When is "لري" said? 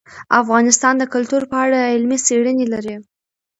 2.73-2.95